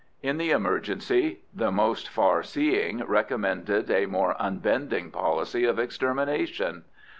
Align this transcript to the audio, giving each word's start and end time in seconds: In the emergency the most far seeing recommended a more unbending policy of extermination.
In 0.23 0.37
the 0.37 0.49
emergency 0.49 1.41
the 1.53 1.71
most 1.71 2.07
far 2.09 2.41
seeing 2.41 3.03
recommended 3.05 3.91
a 3.91 4.07
more 4.07 4.35
unbending 4.41 5.11
policy 5.11 5.63
of 5.63 5.77
extermination. 5.77 6.85